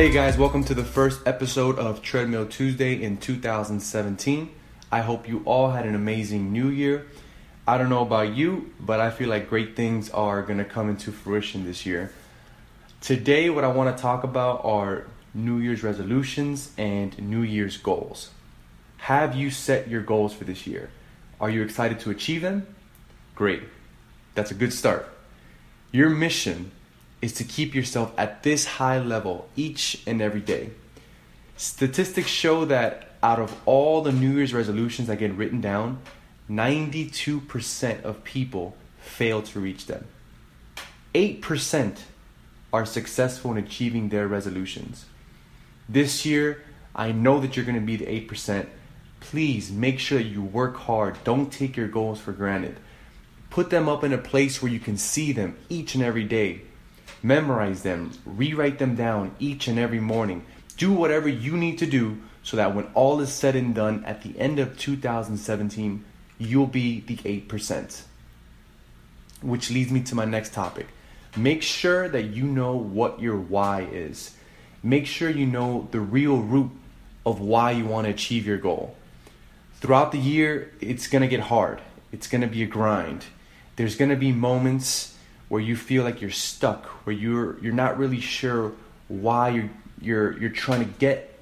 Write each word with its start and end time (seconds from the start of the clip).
Hey 0.00 0.08
guys, 0.08 0.38
welcome 0.38 0.64
to 0.64 0.72
the 0.72 0.82
first 0.82 1.20
episode 1.26 1.78
of 1.78 2.00
Treadmill 2.00 2.46
Tuesday 2.46 3.02
in 3.02 3.18
2017. 3.18 4.48
I 4.90 5.02
hope 5.02 5.28
you 5.28 5.42
all 5.44 5.72
had 5.72 5.84
an 5.84 5.94
amazing 5.94 6.54
new 6.54 6.68
year. 6.70 7.06
I 7.68 7.76
don't 7.76 7.90
know 7.90 8.00
about 8.00 8.34
you, 8.34 8.72
but 8.80 8.98
I 8.98 9.10
feel 9.10 9.28
like 9.28 9.50
great 9.50 9.76
things 9.76 10.08
are 10.08 10.40
going 10.40 10.56
to 10.56 10.64
come 10.64 10.88
into 10.88 11.12
fruition 11.12 11.66
this 11.66 11.84
year. 11.84 12.14
Today, 13.02 13.50
what 13.50 13.62
I 13.62 13.68
want 13.68 13.94
to 13.94 14.02
talk 14.02 14.24
about 14.24 14.64
are 14.64 15.04
New 15.34 15.58
Year's 15.58 15.82
resolutions 15.82 16.72
and 16.78 17.18
New 17.18 17.42
Year's 17.42 17.76
goals. 17.76 18.30
Have 18.96 19.36
you 19.36 19.50
set 19.50 19.88
your 19.88 20.00
goals 20.00 20.32
for 20.32 20.44
this 20.44 20.66
year? 20.66 20.88
Are 21.42 21.50
you 21.50 21.60
excited 21.60 22.00
to 22.00 22.10
achieve 22.10 22.40
them? 22.40 22.74
Great. 23.34 23.64
That's 24.34 24.50
a 24.50 24.54
good 24.54 24.72
start. 24.72 25.12
Your 25.92 26.08
mission 26.08 26.70
is 27.22 27.32
to 27.34 27.44
keep 27.44 27.74
yourself 27.74 28.12
at 28.16 28.42
this 28.42 28.64
high 28.64 28.98
level 28.98 29.48
each 29.56 30.02
and 30.06 30.22
every 30.22 30.40
day. 30.40 30.70
Statistics 31.56 32.28
show 32.28 32.64
that 32.64 33.10
out 33.22 33.38
of 33.38 33.54
all 33.66 34.00
the 34.00 34.12
New 34.12 34.32
Year's 34.32 34.54
resolutions 34.54 35.08
that 35.08 35.18
get 35.18 35.34
written 35.34 35.60
down, 35.60 36.00
92% 36.48 38.02
of 38.02 38.24
people 38.24 38.76
fail 38.98 39.42
to 39.42 39.60
reach 39.60 39.86
them. 39.86 40.06
8% 41.14 41.98
are 42.72 42.86
successful 42.86 43.52
in 43.52 43.58
achieving 43.58 44.08
their 44.08 44.26
resolutions. 44.26 45.04
This 45.88 46.24
year, 46.24 46.62
I 46.94 47.12
know 47.12 47.40
that 47.40 47.56
you're 47.56 47.64
going 47.64 47.78
to 47.78 47.84
be 47.84 47.96
the 47.96 48.06
8%. 48.06 48.66
Please 49.20 49.70
make 49.70 49.98
sure 49.98 50.18
that 50.18 50.24
you 50.24 50.42
work 50.42 50.76
hard. 50.76 51.22
Don't 51.24 51.52
take 51.52 51.76
your 51.76 51.88
goals 51.88 52.20
for 52.20 52.32
granted. 52.32 52.78
Put 53.50 53.70
them 53.70 53.88
up 53.88 54.04
in 54.04 54.12
a 54.12 54.18
place 54.18 54.62
where 54.62 54.72
you 54.72 54.80
can 54.80 54.96
see 54.96 55.32
them 55.32 55.56
each 55.68 55.94
and 55.94 56.02
every 56.02 56.24
day. 56.24 56.62
Memorize 57.22 57.82
them, 57.82 58.12
rewrite 58.24 58.78
them 58.78 58.96
down 58.96 59.34
each 59.38 59.68
and 59.68 59.78
every 59.78 60.00
morning. 60.00 60.44
Do 60.76 60.92
whatever 60.92 61.28
you 61.28 61.56
need 61.56 61.78
to 61.78 61.86
do 61.86 62.18
so 62.42 62.56
that 62.56 62.74
when 62.74 62.86
all 62.94 63.20
is 63.20 63.32
said 63.32 63.54
and 63.54 63.74
done 63.74 64.02
at 64.04 64.22
the 64.22 64.38
end 64.38 64.58
of 64.58 64.78
2017, 64.78 66.04
you'll 66.38 66.66
be 66.66 67.00
the 67.00 67.16
8%. 67.16 68.02
Which 69.42 69.70
leads 69.70 69.90
me 69.90 70.02
to 70.04 70.14
my 70.14 70.24
next 70.24 70.54
topic. 70.54 70.86
Make 71.36 71.62
sure 71.62 72.08
that 72.08 72.24
you 72.24 72.44
know 72.44 72.74
what 72.74 73.20
your 73.20 73.36
why 73.36 73.82
is. 73.82 74.34
Make 74.82 75.06
sure 75.06 75.28
you 75.28 75.46
know 75.46 75.88
the 75.90 76.00
real 76.00 76.38
root 76.38 76.70
of 77.26 77.40
why 77.40 77.72
you 77.72 77.84
want 77.84 78.06
to 78.06 78.12
achieve 78.12 78.46
your 78.46 78.56
goal. 78.56 78.96
Throughout 79.80 80.12
the 80.12 80.18
year, 80.18 80.72
it's 80.80 81.06
going 81.06 81.22
to 81.22 81.28
get 81.28 81.40
hard. 81.40 81.80
It's 82.12 82.26
going 82.26 82.40
to 82.40 82.46
be 82.46 82.62
a 82.62 82.66
grind. 82.66 83.26
There's 83.76 83.96
going 83.96 84.10
to 84.10 84.16
be 84.16 84.32
moments 84.32 85.16
where 85.50 85.60
you 85.60 85.74
feel 85.74 86.04
like 86.04 86.22
you're 86.22 86.30
stuck, 86.30 86.86
where 87.04 87.14
you're 87.14 87.58
you're 87.58 87.74
not 87.74 87.98
really 87.98 88.20
sure 88.20 88.72
why 89.08 89.48
you're 89.50 89.70
you're 90.00 90.38
you're 90.38 90.50
trying 90.50 90.78
to 90.80 90.98
get 90.98 91.38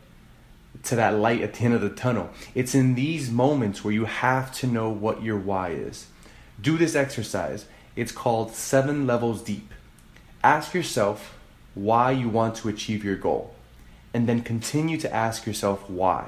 to 0.85 0.97
that 0.97 1.15
light 1.15 1.43
at 1.43 1.55
the 1.55 1.65
end 1.65 1.75
of 1.75 1.83
the 1.83 1.91
tunnel. 1.91 2.31
It's 2.55 2.75
in 2.75 2.95
these 2.95 3.31
moments 3.31 3.85
where 3.85 3.93
you 3.93 4.07
have 4.07 4.51
to 4.55 4.67
know 4.67 4.89
what 4.89 5.23
your 5.23 5.37
why 5.37 5.71
is. 5.71 6.07
Do 6.61 6.79
this 6.79 6.95
exercise. 6.95 7.67
It's 7.97 8.13
called 8.13 8.55
7 8.55 9.07
levels 9.07 9.43
deep. 9.43 9.73
Ask 10.43 10.73
yourself 10.73 11.37
why 11.75 12.13
you 12.13 12.29
want 12.29 12.55
to 12.57 12.69
achieve 12.69 13.05
your 13.05 13.17
goal 13.17 13.55
and 14.15 14.27
then 14.27 14.41
continue 14.41 14.97
to 14.99 15.13
ask 15.13 15.47
yourself 15.47 15.91
why 15.91 16.27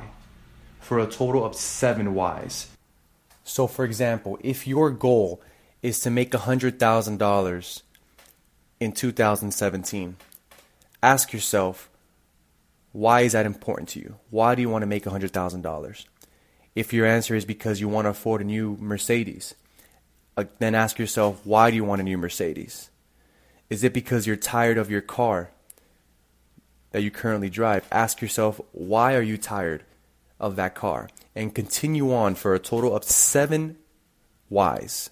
for 0.81 0.99
a 0.99 1.07
total 1.07 1.45
of 1.45 1.55
7 1.55 2.13
whys. 2.13 2.69
So 3.45 3.67
for 3.67 3.85
example, 3.85 4.39
if 4.43 4.67
your 4.67 4.91
goal 4.91 5.41
is 5.83 6.01
to 6.01 6.11
make 6.11 6.33
$100,000 6.33 7.83
in 8.81 8.93
2017. 8.93 10.17
Ask 11.03 11.33
yourself, 11.33 11.89
why 12.93 13.23
is 13.23 13.33
that 13.33 13.47
important 13.47 13.89
to 13.91 14.01
you? 14.01 14.17
Why 14.31 14.55
do 14.55 14.63
you 14.63 14.69
want 14.69 14.83
to 14.83 14.87
make 14.87 15.05
$100,000? 15.05 16.05
If 16.75 16.93
your 16.93 17.07
answer 17.07 17.35
is 17.35 17.45
because 17.45 17.81
you 17.81 17.89
want 17.89 18.07
to 18.07 18.11
afford 18.11 18.41
a 18.41 18.45
new 18.45 18.77
Mercedes, 18.81 19.55
uh, 20.37 20.45
then 20.59 20.75
ask 20.75 20.99
yourself, 20.99 21.41
why 21.45 21.71
do 21.71 21.77
you 21.77 21.85
want 21.85 22.01
a 22.01 22.05
new 22.05 22.19
Mercedes? 22.19 22.91
Is 23.69 23.85
it 23.85 23.93
because 23.93 24.27
you're 24.27 24.37
tired 24.37 24.79
of 24.79 24.91
your 24.91 25.01
car 25.01 25.51
that 26.91 27.03
you 27.03 27.11
currently 27.11 27.51
drive? 27.51 27.87
Ask 27.91 28.21
yourself, 28.21 28.61
why 28.73 29.15
are 29.15 29.23
you 29.23 29.37
tired 29.37 29.85
of 30.39 30.57
that 30.57 30.75
car? 30.75 31.09
And 31.35 31.55
continue 31.55 32.13
on 32.13 32.35
for 32.35 32.55
a 32.55 32.59
total 32.59 32.95
of 32.95 33.05
seven 33.05 33.77
whys. 34.49 35.11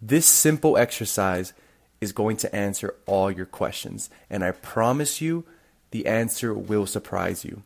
This 0.00 0.26
simple 0.26 0.76
exercise 0.76 1.52
is 2.00 2.12
going 2.12 2.36
to 2.38 2.54
answer 2.54 2.94
all 3.06 3.30
your 3.30 3.46
questions, 3.46 4.10
and 4.28 4.44
I 4.44 4.50
promise 4.50 5.20
you 5.20 5.44
the 5.90 6.06
answer 6.06 6.52
will 6.52 6.86
surprise 6.86 7.44
you. 7.44 7.62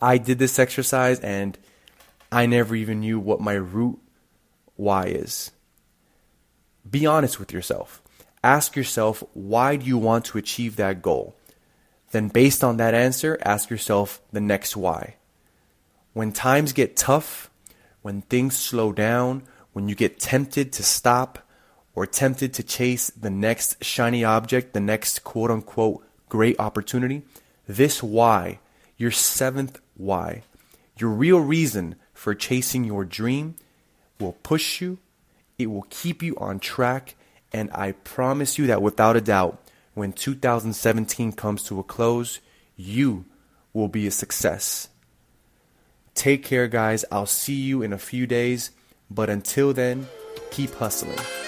I 0.00 0.18
did 0.18 0.38
this 0.38 0.58
exercise 0.58 1.20
and 1.20 1.56
I 2.30 2.46
never 2.46 2.74
even 2.74 3.00
knew 3.00 3.20
what 3.20 3.40
my 3.40 3.54
root 3.54 3.98
why 4.76 5.06
is. 5.06 5.52
Be 6.88 7.06
honest 7.06 7.38
with 7.38 7.52
yourself. 7.52 8.02
Ask 8.42 8.74
yourself, 8.74 9.22
why 9.34 9.76
do 9.76 9.86
you 9.86 9.98
want 9.98 10.24
to 10.26 10.38
achieve 10.38 10.76
that 10.76 11.02
goal? 11.02 11.36
Then, 12.10 12.28
based 12.28 12.64
on 12.64 12.76
that 12.78 12.94
answer, 12.94 13.38
ask 13.42 13.70
yourself 13.70 14.20
the 14.32 14.40
next 14.40 14.76
why. 14.76 15.16
When 16.12 16.32
times 16.32 16.72
get 16.72 16.96
tough, 16.96 17.50
when 18.02 18.22
things 18.22 18.56
slow 18.56 18.92
down, 18.92 19.44
when 19.72 19.88
you 19.88 19.94
get 19.94 20.20
tempted 20.20 20.72
to 20.72 20.82
stop 20.82 21.38
or 21.94 22.06
tempted 22.06 22.54
to 22.54 22.62
chase 22.62 23.10
the 23.10 23.30
next 23.30 23.82
shiny 23.84 24.24
object, 24.24 24.72
the 24.72 24.80
next 24.80 25.24
quote 25.24 25.50
unquote 25.50 26.04
great 26.28 26.58
opportunity, 26.58 27.22
this 27.66 28.02
why, 28.02 28.58
your 28.96 29.10
seventh 29.10 29.80
why, 29.96 30.42
your 30.96 31.10
real 31.10 31.40
reason 31.40 31.94
for 32.14 32.34
chasing 32.34 32.84
your 32.84 33.04
dream 33.04 33.54
will 34.18 34.36
push 34.42 34.80
you, 34.80 34.98
it 35.58 35.66
will 35.66 35.86
keep 35.90 36.22
you 36.22 36.36
on 36.36 36.58
track, 36.58 37.14
and 37.52 37.70
I 37.72 37.92
promise 37.92 38.58
you 38.58 38.66
that 38.68 38.82
without 38.82 39.16
a 39.16 39.20
doubt, 39.20 39.58
when 39.94 40.12
2017 40.12 41.32
comes 41.32 41.64
to 41.64 41.78
a 41.78 41.82
close, 41.82 42.40
you 42.76 43.26
will 43.72 43.88
be 43.88 44.06
a 44.06 44.10
success. 44.10 44.88
Take 46.14 46.44
care, 46.44 46.68
guys. 46.68 47.04
I'll 47.10 47.26
see 47.26 47.54
you 47.54 47.82
in 47.82 47.92
a 47.92 47.98
few 47.98 48.26
days. 48.26 48.70
But 49.14 49.28
until 49.28 49.74
then, 49.74 50.06
keep 50.50 50.72
hustling. 50.74 51.41